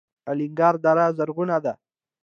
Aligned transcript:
الینګار 0.31 0.75
دره 0.83 1.05
زرغونه 1.17 1.57
ده؟ 1.63 1.73